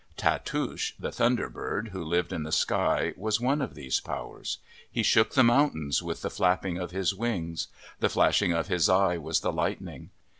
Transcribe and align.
Tatoosh, 0.17 0.93
the 0.97 1.11
Thunder 1.11 1.47
Bird 1.47 1.89
who 1.89 2.03
lived 2.03 2.33
in 2.33 2.41
the 2.41 2.51
sky, 2.51 3.13
was 3.15 3.39
one 3.39 3.61
of 3.61 3.75
these 3.75 3.99
Powers. 3.99 4.57
He 4.89 5.03
shook 5.03 5.35
the 5.35 5.43
mountains 5.43 6.01
with 6.01 6.23
the 6.23 6.31
flapping, 6.31 6.79
of 6.79 6.89
his, 6.89 7.13
wings. 7.13 7.67
The 7.99 8.09
flashing 8.09 8.51
of 8.51 8.65
his 8.67 8.89
eye 8.89 9.19
was 9.19 9.41
the 9.41 9.53
lightning. 9.53 10.09